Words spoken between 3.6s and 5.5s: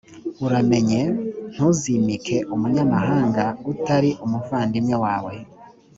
utari umuvandimwe wawe.